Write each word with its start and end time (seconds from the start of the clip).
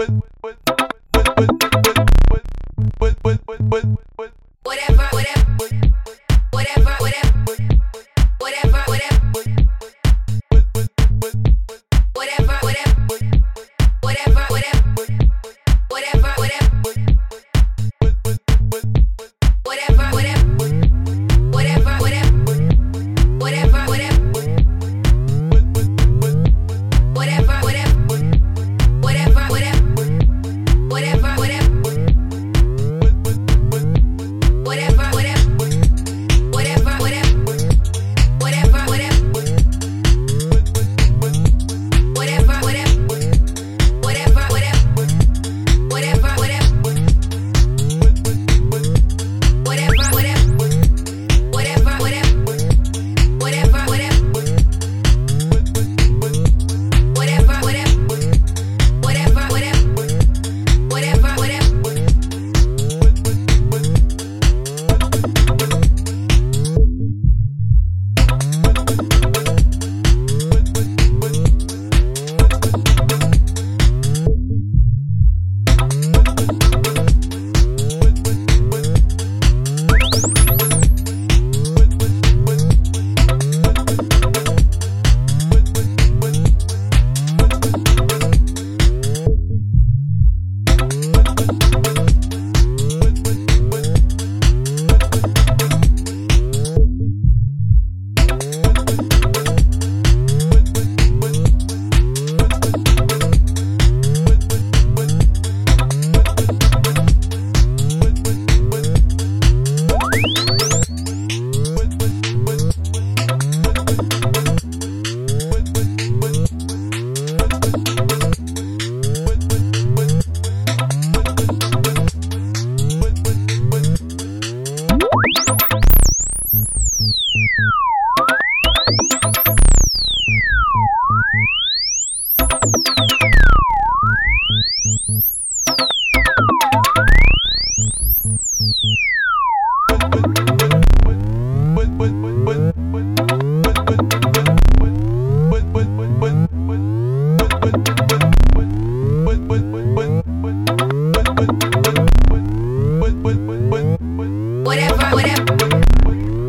with 0.00 0.29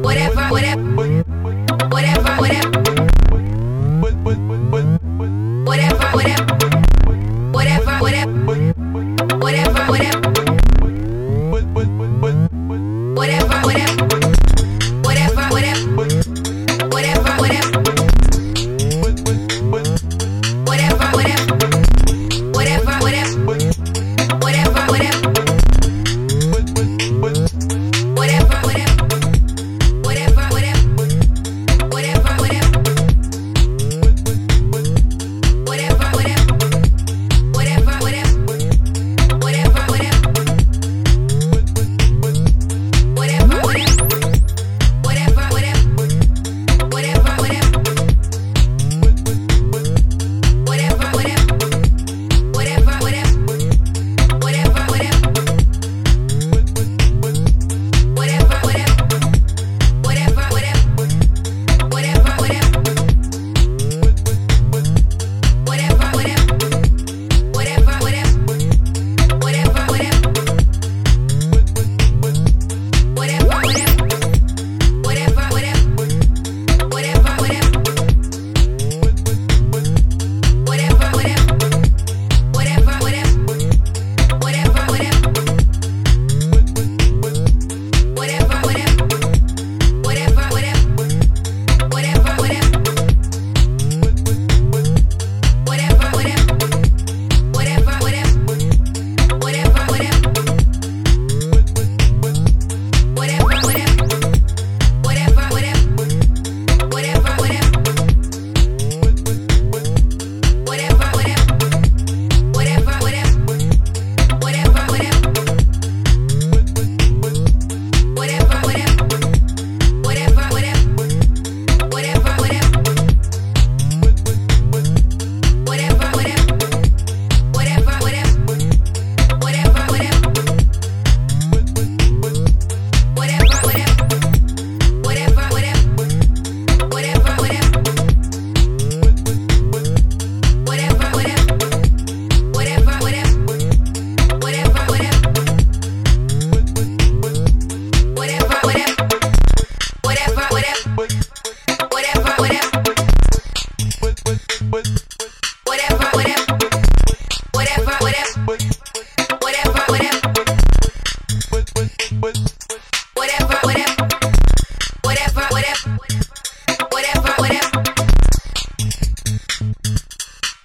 whatever, 0.01 0.41
whatever. 0.49 1.10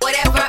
whatever. 0.07 0.46